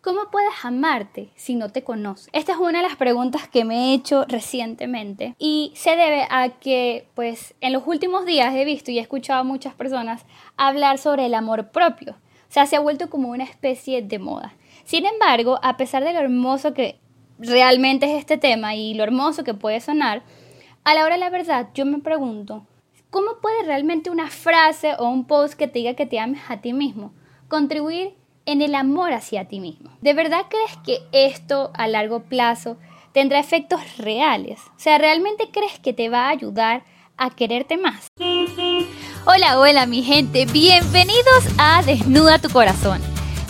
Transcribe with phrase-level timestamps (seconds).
[0.00, 2.28] ¿Cómo puedes amarte si no te conoces?
[2.32, 6.50] Esta es una de las preguntas que me he hecho recientemente y se debe a
[6.50, 10.24] que pues en los últimos días he visto y he escuchado a muchas personas
[10.56, 12.12] hablar sobre el amor propio.
[12.12, 14.54] O sea, se ha vuelto como una especie de moda.
[14.84, 17.00] Sin embargo, a pesar de lo hermoso que
[17.40, 20.22] realmente es este tema y lo hermoso que puede sonar,
[20.84, 22.64] a la hora de la verdad yo me pregunto,
[23.10, 26.60] ¿cómo puede realmente una frase o un post que te diga que te ames a
[26.60, 27.12] ti mismo
[27.48, 28.14] contribuir
[28.48, 29.90] en el amor hacia ti mismo.
[30.00, 32.78] ¿De verdad crees que esto a largo plazo
[33.12, 34.58] tendrá efectos reales?
[34.68, 36.82] O sea, ¿realmente crees que te va a ayudar
[37.18, 38.06] a quererte más?
[39.26, 43.02] Hola, hola mi gente, bienvenidos a Desnuda tu Corazón.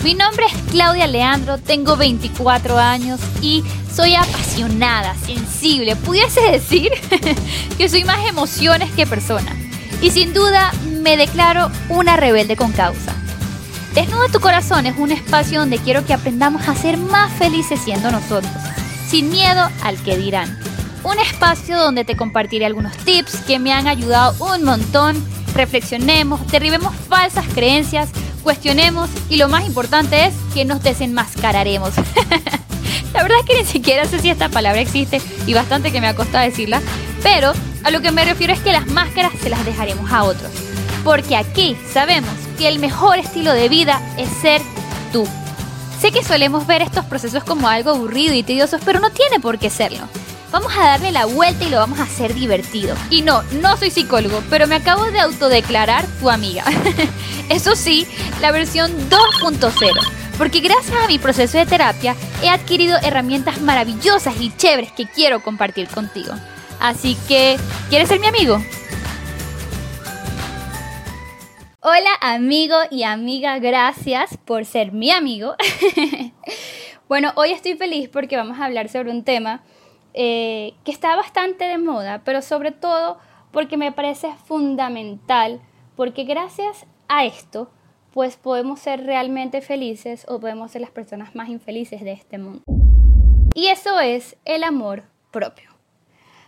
[0.03, 6.91] Mi nombre es Claudia Leandro, tengo 24 años y soy apasionada, sensible, pudiese decir
[7.77, 9.55] que soy más emociones que persona.
[10.01, 13.18] Y sin duda me declaro una rebelde con causa.
[13.93, 18.11] Desnuda tu corazón es un espacio donde quiero que aprendamos a ser más felices siendo
[18.11, 18.51] nosotros,
[19.07, 20.59] sin miedo al que dirán.
[21.03, 25.23] Un espacio donde te compartiré algunos tips que me han ayudado un montón.
[25.55, 28.09] Reflexionemos, derribemos falsas creencias,
[28.43, 31.93] cuestionemos y lo más importante es que nos desenmascararemos.
[33.13, 36.07] La verdad es que ni siquiera sé si esta palabra existe y bastante que me
[36.07, 36.79] ha costado decirla,
[37.23, 40.51] pero a lo que me refiero es que las máscaras se las dejaremos a otros.
[41.03, 44.61] Porque aquí sabemos que el mejor estilo de vida es ser
[45.13, 45.25] tú.
[46.01, 49.57] Sé que solemos ver estos procesos como algo aburrido y tedioso, pero no tiene por
[49.57, 50.09] qué serlo.
[50.51, 52.97] Vamos a darle la vuelta y lo vamos a hacer divertido.
[53.09, 56.65] Y no, no soy psicólogo, pero me acabo de autodeclarar tu amiga.
[57.49, 58.05] Eso sí,
[58.41, 59.71] la versión 2.0.
[60.37, 65.41] Porque gracias a mi proceso de terapia he adquirido herramientas maravillosas y chéveres que quiero
[65.41, 66.33] compartir contigo.
[66.81, 67.57] Así que,
[67.89, 68.61] ¿quieres ser mi amigo?
[71.81, 75.55] Hola amigo y amiga, gracias por ser mi amigo.
[77.07, 79.63] bueno, hoy estoy feliz porque vamos a hablar sobre un tema
[80.13, 83.17] eh, que está bastante de moda, pero sobre todo
[83.53, 85.61] porque me parece fundamental,
[85.95, 87.71] porque gracias a esto,
[88.11, 92.61] pues podemos ser realmente felices o podemos ser las personas más infelices de este mundo.
[93.55, 95.69] Y eso es el amor propio.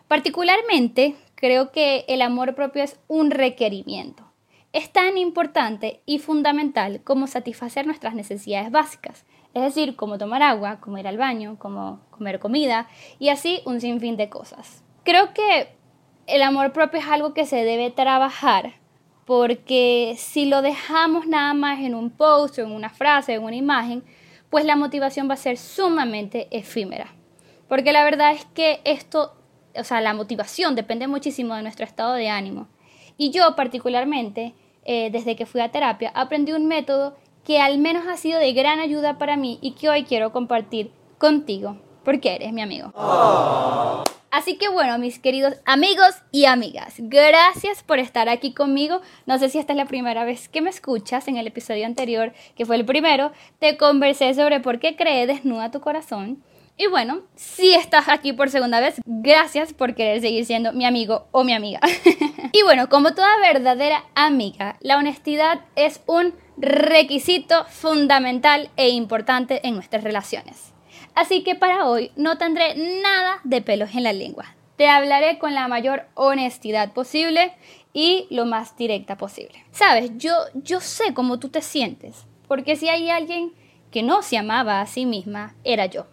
[0.09, 4.31] Particularmente, creo que el amor propio es un requerimiento
[4.73, 10.79] es tan importante y fundamental como satisfacer nuestras necesidades básicas, es decir, como tomar agua,
[10.79, 12.87] como ir al baño, como comer comida
[13.19, 14.83] y así un sinfín de cosas.
[15.03, 15.69] Creo que
[16.27, 18.75] el amor propio es algo que se debe trabajar
[19.25, 23.55] porque si lo dejamos nada más en un post o en una frase, en una
[23.55, 24.03] imagen,
[24.49, 27.13] pues la motivación va a ser sumamente efímera.
[27.67, 29.33] Porque la verdad es que esto,
[29.75, 32.67] o sea, la motivación depende muchísimo de nuestro estado de ánimo.
[33.21, 37.15] Y yo particularmente eh, desde que fui a terapia, aprendí un método
[37.45, 40.91] que al menos ha sido de gran ayuda para mí y que hoy quiero compartir
[41.19, 42.91] contigo, porque eres mi amigo.
[44.31, 49.01] Así que bueno, mis queridos amigos y amigas, gracias por estar aquí conmigo.
[49.27, 51.27] No sé si esta es la primera vez que me escuchas.
[51.27, 55.69] En el episodio anterior, que fue el primero, te conversé sobre por qué cree desnuda
[55.69, 56.43] tu corazón.
[56.77, 61.27] Y bueno, si estás aquí por segunda vez, gracias por querer seguir siendo mi amigo
[61.31, 61.79] o mi amiga.
[62.53, 69.75] y bueno, como toda verdadera amiga, la honestidad es un requisito fundamental e importante en
[69.75, 70.73] nuestras relaciones.
[71.13, 74.55] Así que para hoy no tendré nada de pelos en la lengua.
[74.77, 77.53] Te hablaré con la mayor honestidad posible
[77.93, 79.63] y lo más directa posible.
[79.71, 83.53] Sabes, yo, yo sé cómo tú te sientes, porque si hay alguien
[83.91, 86.07] que no se amaba a sí misma, era yo.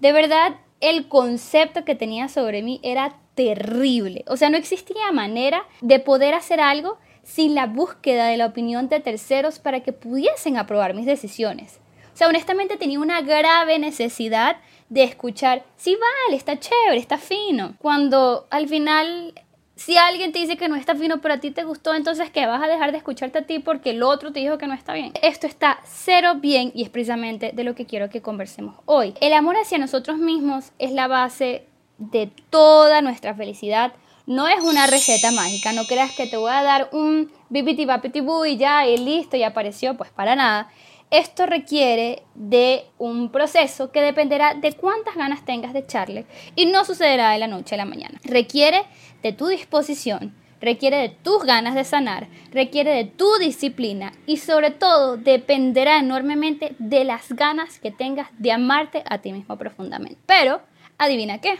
[0.00, 4.24] De verdad, el concepto que tenía sobre mí era terrible.
[4.28, 8.88] O sea, no existía manera de poder hacer algo sin la búsqueda de la opinión
[8.88, 11.78] de terceros para que pudiesen aprobar mis decisiones.
[12.14, 14.56] O sea, honestamente tenía una grave necesidad
[14.88, 19.34] de escuchar, sí vale, está chévere, está fino, cuando al final
[19.78, 22.44] si alguien te dice que no está fino, pero a ti te gustó, entonces que
[22.46, 24.92] vas a dejar de escucharte a ti porque el otro te dijo que no está
[24.92, 25.12] bien.
[25.22, 29.14] Esto está cero bien y es precisamente de lo que quiero que conversemos hoy.
[29.20, 31.64] El amor hacia nosotros mismos es la base
[31.98, 33.92] de toda nuestra felicidad.
[34.26, 38.20] No es una receta mágica, no creas que te voy a dar un bibiti bapiti
[38.48, 40.68] y ya y listo y apareció, pues para nada.
[41.10, 46.84] Esto requiere de un proceso que dependerá de cuántas ganas tengas de echarle y no
[46.84, 48.20] sucederá de la noche a la mañana.
[48.24, 48.82] Requiere
[49.22, 54.70] de tu disposición, requiere de tus ganas de sanar, requiere de tu disciplina y sobre
[54.70, 60.18] todo dependerá enormemente de las ganas que tengas de amarte a ti mismo profundamente.
[60.26, 60.60] Pero,
[60.98, 61.58] adivina qué,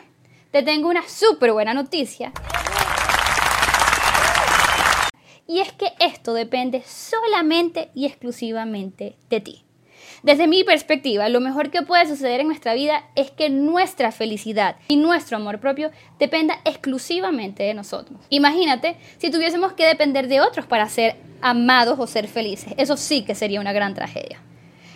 [0.50, 2.32] te tengo una súper buena noticia.
[5.48, 9.64] Y es que esto depende solamente y exclusivamente de ti.
[10.22, 14.76] Desde mi perspectiva, lo mejor que puede suceder en nuestra vida es que nuestra felicidad
[14.88, 18.20] y nuestro amor propio dependa exclusivamente de nosotros.
[18.28, 22.74] Imagínate si tuviésemos que depender de otros para ser amados o ser felices.
[22.76, 24.42] Eso sí que sería una gran tragedia.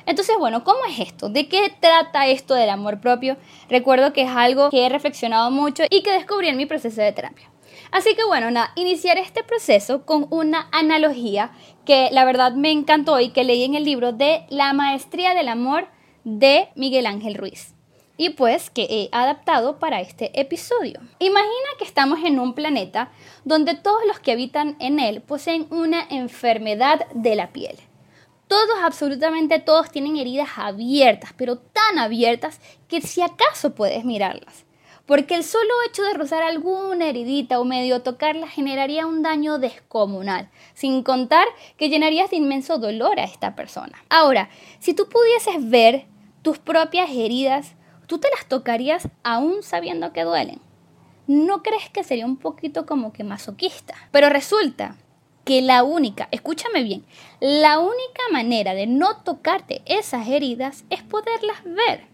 [0.05, 1.29] Entonces, bueno, ¿cómo es esto?
[1.29, 3.37] ¿De qué trata esto del amor propio?
[3.71, 7.13] Recuerdo que es algo que he reflexionado mucho y que descubrí en mi proceso de
[7.13, 7.52] terapia.
[7.93, 11.53] Así que bueno, nada, iniciar este proceso con una analogía
[11.85, 15.49] que la verdad me encantó y que leí en el libro de La Maestría del
[15.49, 15.87] Amor
[16.25, 17.75] de Miguel Ángel Ruiz.
[18.17, 21.01] Y pues que he adaptado para este episodio.
[21.19, 23.11] Imagina que estamos en un planeta
[23.45, 27.77] donde todos los que habitan en él poseen una enfermedad de la piel.
[28.49, 34.65] Todos, absolutamente todos, tienen heridas abiertas, pero tan abiertas que si acaso puedes mirarlas
[35.07, 40.49] porque el solo hecho de rozar alguna heridita o medio tocarla generaría un daño descomunal,
[40.75, 41.47] sin contar
[41.77, 44.03] que llenarías de inmenso dolor a esta persona.
[44.09, 46.07] Ahora, si tú pudieses ver
[46.43, 47.75] tus propias heridas,
[48.07, 50.61] tú te las tocarías aún sabiendo que duelen.
[51.27, 53.95] ¿No crees que sería un poquito como que masoquista?
[54.11, 54.97] Pero resulta
[55.45, 57.05] que la única, escúchame bien,
[57.41, 62.12] la única manera de no tocarte esas heridas es poderlas ver.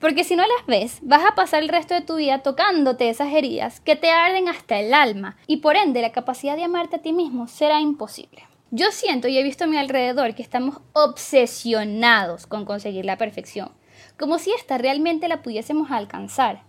[0.00, 3.32] Porque si no las ves, vas a pasar el resto de tu vida tocándote esas
[3.32, 7.02] heridas que te arden hasta el alma y por ende la capacidad de amarte a
[7.02, 8.44] ti mismo será imposible.
[8.70, 13.72] Yo siento y he visto a mi alrededor que estamos obsesionados con conseguir la perfección,
[14.18, 16.62] como si esta realmente la pudiésemos alcanzar.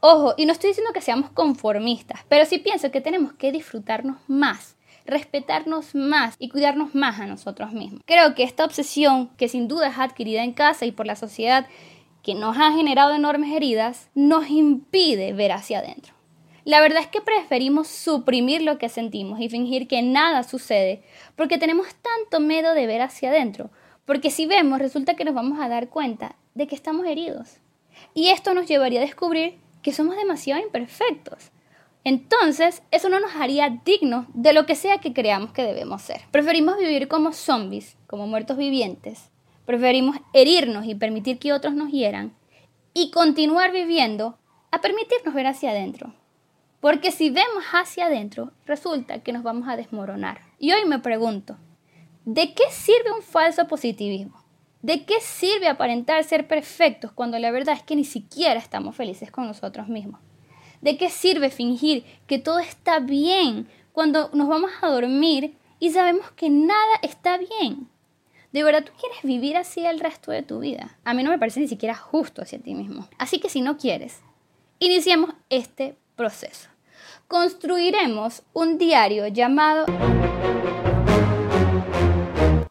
[0.00, 4.18] Ojo, y no estoy diciendo que seamos conformistas, pero sí pienso que tenemos que disfrutarnos
[4.28, 8.02] más, respetarnos más y cuidarnos más a nosotros mismos.
[8.06, 11.66] Creo que esta obsesión, que sin duda es adquirida en casa y por la sociedad,
[12.28, 16.12] que nos ha generado enormes heridas, nos impide ver hacia adentro.
[16.66, 21.02] La verdad es que preferimos suprimir lo que sentimos y fingir que nada sucede
[21.36, 23.70] porque tenemos tanto miedo de ver hacia adentro,
[24.04, 27.60] porque si vemos resulta que nos vamos a dar cuenta de que estamos heridos.
[28.12, 31.50] Y esto nos llevaría a descubrir que somos demasiado imperfectos.
[32.04, 36.20] Entonces, eso no nos haría dignos de lo que sea que creamos que debemos ser.
[36.30, 39.30] Preferimos vivir como zombies, como muertos vivientes,
[39.68, 42.32] Preferimos herirnos y permitir que otros nos hieran
[42.94, 44.38] y continuar viviendo
[44.70, 46.14] a permitirnos ver hacia adentro.
[46.80, 50.40] Porque si vemos hacia adentro, resulta que nos vamos a desmoronar.
[50.58, 51.58] Y hoy me pregunto,
[52.24, 54.42] ¿de qué sirve un falso positivismo?
[54.80, 59.30] ¿De qué sirve aparentar ser perfectos cuando la verdad es que ni siquiera estamos felices
[59.30, 60.22] con nosotros mismos?
[60.80, 66.30] ¿De qué sirve fingir que todo está bien cuando nos vamos a dormir y sabemos
[66.30, 67.90] que nada está bien?
[68.50, 70.96] ¿De verdad tú quieres vivir así el resto de tu vida?
[71.04, 73.06] A mí no me parece ni siquiera justo hacia ti mismo.
[73.18, 74.20] Así que si no quieres,
[74.78, 76.70] iniciemos este proceso.
[77.26, 79.84] Construiremos un diario llamado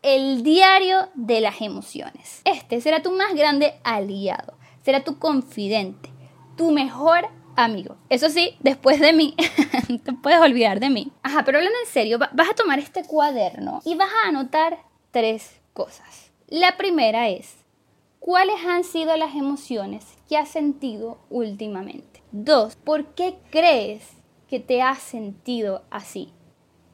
[0.02, 2.42] el diario de las emociones.
[2.44, 6.10] Este será tu más grande aliado, será tu confidente,
[6.56, 7.98] tu mejor amigo.
[8.10, 9.36] Eso sí, después de mí,
[10.04, 11.12] te puedes olvidar de mí.
[11.22, 14.80] Ajá, pero hablando en serio, vas a tomar este cuaderno y vas a anotar
[15.12, 16.32] tres cosas.
[16.48, 17.58] La primera es,
[18.20, 22.24] ¿cuáles han sido las emociones que has sentido últimamente?
[22.32, 24.10] Dos, ¿por qué crees
[24.50, 26.34] que te has sentido así?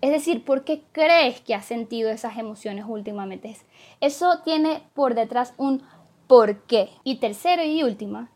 [0.01, 3.56] Es decir, ¿por qué crees que has sentido esas emociones últimamente?
[4.01, 5.81] Eso tiene por detrás un
[6.27, 6.89] por qué.
[7.06, 8.29] Y tercero y última,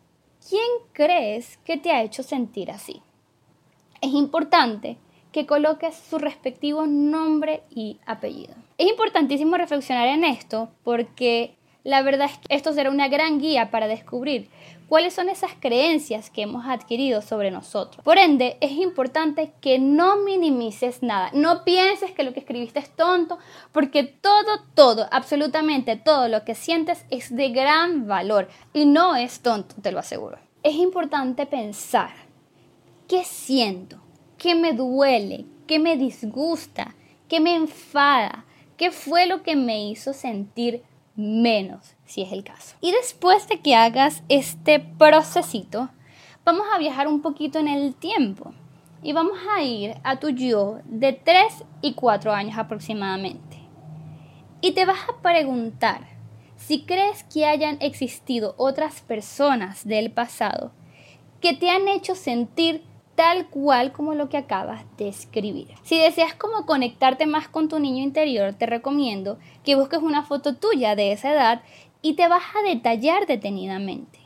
[0.47, 3.01] ¿quién crees que te ha hecho sentir así?
[3.99, 4.97] Es importante
[5.31, 8.53] que coloques su respectivo nombre y apellido.
[8.77, 13.71] Es importantísimo reflexionar en esto porque la verdad es que esto será una gran guía
[13.71, 14.49] para descubrir
[14.87, 18.03] cuáles son esas creencias que hemos adquirido sobre nosotros.
[18.03, 22.89] Por ende, es importante que no minimices nada, no pienses que lo que escribiste es
[22.95, 23.37] tonto,
[23.71, 29.41] porque todo, todo, absolutamente todo lo que sientes es de gran valor y no es
[29.41, 30.37] tonto, te lo aseguro.
[30.63, 32.11] Es importante pensar,
[33.07, 34.01] ¿qué siento?
[34.37, 36.95] Qué me duele, qué me disgusta,
[37.27, 38.45] qué me enfada,
[38.77, 40.83] qué fue lo que me hizo sentir
[41.15, 42.75] menos, si es el caso.
[42.79, 45.89] Y después de que hagas este procesito,
[46.45, 48.53] vamos a viajar un poquito en el tiempo
[49.01, 53.57] y vamos a ir a tu yo de 3 y 4 años aproximadamente.
[54.61, 56.07] Y te vas a preguntar
[56.55, 60.71] si crees que hayan existido otras personas del pasado
[61.41, 62.83] que te han hecho sentir
[63.17, 65.69] tal cual como lo que acabas de escribir.
[65.81, 70.55] Si deseas como conectarte más con tu niño interior, te recomiendo que busques una foto
[70.55, 71.63] tuya de esa edad
[72.03, 74.19] y te vas a detallar detenidamente.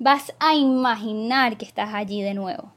[0.00, 2.72] Vas a imaginar que estás allí de nuevo.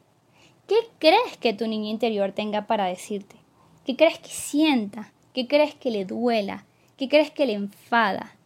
[0.68, 3.38] ¿Qué crees que tu niño interior tenga para decirte?
[3.84, 5.12] ¿Qué crees que sienta?
[5.34, 6.66] ¿Qué crees que le duela?
[6.98, 8.37] ¿Qué crees que le enfada?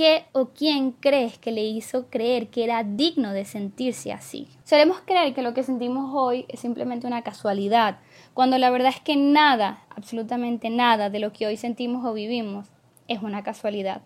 [0.00, 4.48] ¿Qué o quién crees que le hizo creer que era digno de sentirse así?
[4.64, 7.98] Solemos creer que lo que sentimos hoy es simplemente una casualidad,
[8.32, 12.66] cuando la verdad es que nada, absolutamente nada de lo que hoy sentimos o vivimos
[13.08, 14.00] es una casualidad.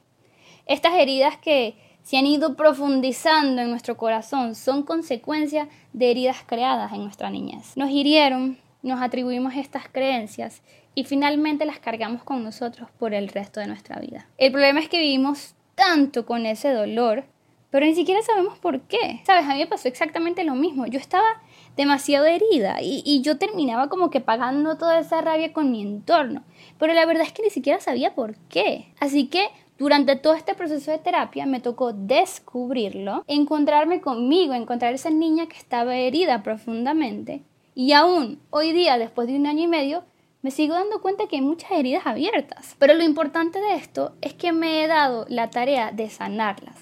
[0.66, 6.92] Estas heridas que se han ido profundizando en nuestro corazón son consecuencia de heridas creadas
[6.92, 7.76] en nuestra niñez.
[7.76, 10.60] Nos hirieron, nos atribuimos estas creencias
[10.96, 14.26] y finalmente las cargamos con nosotros por el resto de nuestra vida.
[14.38, 17.24] El problema es que vivimos tanto con ese dolor,
[17.70, 19.20] pero ni siquiera sabemos por qué.
[19.24, 20.86] Sabes, a mí me pasó exactamente lo mismo.
[20.86, 21.26] Yo estaba
[21.76, 26.44] demasiado herida y, yo terminaba como que pagando toda esa rabia con mi entorno.
[26.78, 28.92] Pero la verdad es que ni siquiera sabía por qué.
[29.00, 35.10] Así que durante todo este proceso de terapia me tocó descubrirlo, encontrarme conmigo, encontrar esa
[35.10, 37.42] niña que estaba herida profundamente.
[37.74, 40.04] Y aún hoy día, después de un año y medio,
[40.44, 42.76] me sigo dando cuenta que hay muchas heridas abiertas.
[42.78, 46.76] Pero lo importante de esto es que me he dado la tarea de sanarlas.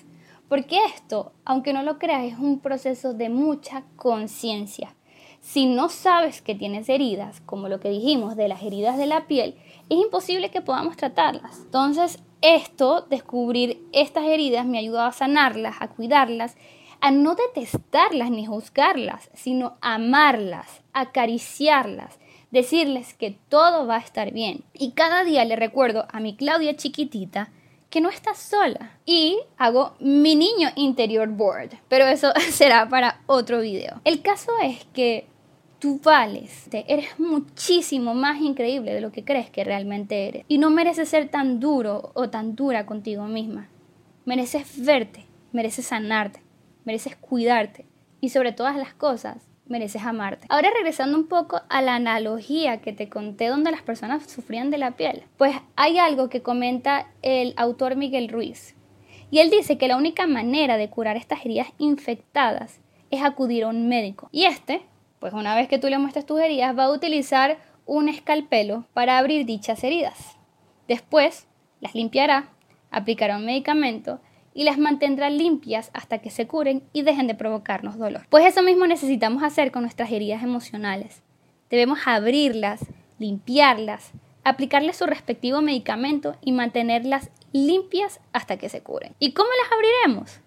[0.48, 4.96] Porque esto, aunque no lo creas, es un proceso de mucha conciencia.
[5.40, 9.28] Si no sabes que tienes heridas, como lo que dijimos de las heridas de la
[9.28, 9.54] piel,
[9.88, 11.60] es imposible que podamos tratarlas.
[11.60, 16.56] Entonces, esto, descubrir estas heridas, me ayudó a sanarlas, a cuidarlas,
[17.00, 22.18] a no detestarlas ni juzgarlas, sino amarlas, acariciarlas,
[22.52, 24.62] decirles que todo va a estar bien.
[24.74, 27.50] Y cada día le recuerdo a mi Claudia chiquitita
[27.90, 28.98] que no está sola.
[29.04, 31.70] Y hago mi niño interior board.
[31.88, 34.00] Pero eso será para otro video.
[34.04, 35.26] El caso es que
[35.80, 40.44] tú vales, eres muchísimo más increíble de lo que crees que realmente eres.
[40.46, 43.68] Y no mereces ser tan duro o tan dura contigo misma.
[44.24, 46.40] Mereces verte, mereces sanarte,
[46.84, 47.84] mereces cuidarte.
[48.20, 50.46] Y sobre todas las cosas, mereces amarte.
[50.48, 54.78] Ahora regresando un poco a la analogía que te conté donde las personas sufrían de
[54.78, 58.74] la piel, pues hay algo que comenta el autor Miguel Ruiz.
[59.30, 63.68] Y él dice que la única manera de curar estas heridas infectadas es acudir a
[63.68, 64.28] un médico.
[64.30, 64.82] Y este,
[65.20, 69.18] pues una vez que tú le muestres tus heridas, va a utilizar un escalpelo para
[69.18, 70.36] abrir dichas heridas.
[70.86, 71.46] Después
[71.80, 72.50] las limpiará,
[72.90, 74.20] aplicará un medicamento
[74.54, 78.26] y las mantendrá limpias hasta que se curen y dejen de provocarnos dolor.
[78.28, 81.22] Pues eso mismo necesitamos hacer con nuestras heridas emocionales.
[81.70, 82.80] Debemos abrirlas,
[83.18, 84.12] limpiarlas,
[84.44, 89.14] aplicarles su respectivo medicamento y mantenerlas limpias hasta que se curen.
[89.18, 90.40] ¿Y cómo las abriremos?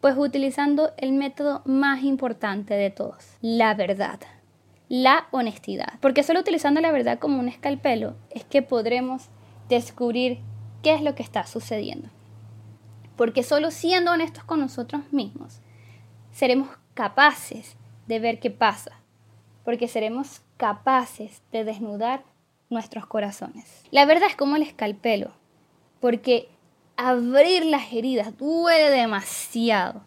[0.00, 4.20] Pues utilizando el método más importante de todos, la verdad,
[4.88, 5.94] la honestidad.
[6.00, 9.28] Porque solo utilizando la verdad como un escalpelo es que podremos
[9.68, 10.38] descubrir
[10.82, 12.08] qué es lo que está sucediendo.
[13.20, 15.60] Porque solo siendo honestos con nosotros mismos
[16.32, 18.92] seremos capaces de ver qué pasa.
[19.62, 22.24] Porque seremos capaces de desnudar
[22.70, 23.84] nuestros corazones.
[23.90, 25.32] La verdad es como el escalpelo.
[26.00, 26.48] Porque
[26.96, 30.00] abrir las heridas duele demasiado.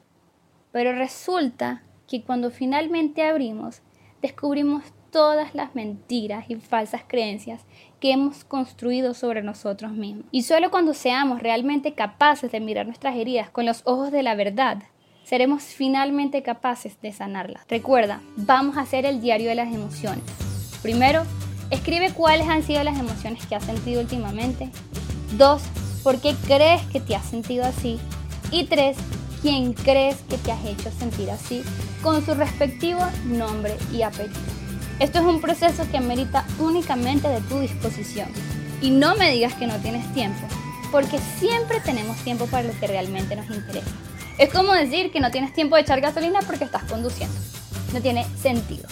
[0.71, 3.83] Pero resulta que cuando finalmente abrimos,
[4.23, 7.61] descubrimos todas las mentiras y falsas creencias
[8.01, 10.25] que hemos construido sobre nosotros mismos.
[10.31, 14.33] Y solo cuando seamos realmente capaces de mirar nuestras heridas con los ojos de la
[14.33, 14.83] verdad,
[15.23, 17.63] seremos finalmente capaces de sanarlas.
[17.69, 20.23] Recuerda, vamos a hacer el diario de las emociones.
[20.81, 21.23] Primero,
[21.69, 24.69] escribe cuáles han sido las emociones que has sentido últimamente.
[25.37, 25.61] Dos,
[26.01, 27.99] ¿por qué crees que te has sentido así?
[28.51, 28.97] Y tres,
[29.43, 31.61] ¿quién crees que te has hecho sentir así?
[32.01, 34.62] Con su respectivo nombre y apellido.
[34.99, 38.29] Esto es un proceso que merita únicamente de tu disposición.
[38.81, 40.41] Y no me digas que no tienes tiempo,
[40.91, 43.89] porque siempre tenemos tiempo para lo que realmente nos interesa.
[44.37, 47.35] Es como decir que no tienes tiempo de echar gasolina porque estás conduciendo.
[47.93, 48.87] No tiene sentido.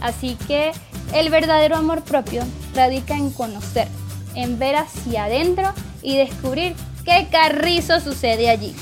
[0.00, 0.72] Así que
[1.14, 2.42] el verdadero amor propio
[2.74, 3.88] radica en conocer,
[4.34, 5.72] en ver hacia adentro
[6.02, 6.74] y descubrir
[7.04, 8.74] qué carrizo sucede allí.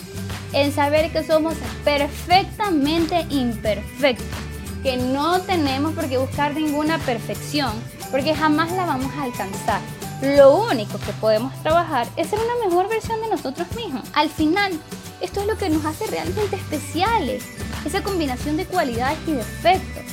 [0.53, 1.55] En saber que somos
[1.85, 4.52] perfectamente imperfectos
[4.83, 7.73] que no tenemos por qué buscar ninguna perfección,
[8.11, 9.81] porque jamás la vamos a alcanzar.
[10.23, 14.09] Lo único que podemos trabajar es ser una mejor versión de nosotros mismos.
[14.13, 14.73] Al final,
[15.21, 17.45] esto es lo que nos hace realmente especiales,
[17.85, 20.05] esa combinación de cualidades y defectos.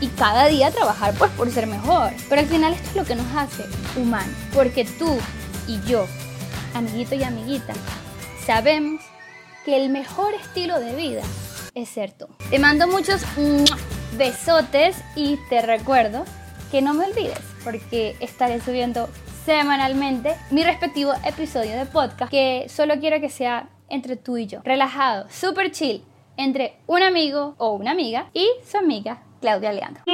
[0.00, 2.12] Y cada día trabajar pues por ser mejor.
[2.28, 3.64] Pero al final esto es lo que nos hace
[3.96, 5.16] humanos, porque tú
[5.66, 6.06] y yo,
[6.74, 7.72] amiguito y amiguita,
[8.46, 9.00] sabemos
[9.64, 11.22] que el mejor estilo de vida
[11.74, 12.26] es ser tú.
[12.50, 13.22] Te mando muchos
[14.16, 16.24] besotes y te recuerdo
[16.70, 19.08] que no me olvides porque estaré subiendo
[19.44, 24.60] semanalmente mi respectivo episodio de podcast que solo quiero que sea entre tú y yo,
[24.64, 26.02] relajado, super chill,
[26.36, 30.04] entre un amigo o una amiga y su amiga Claudia Leandro.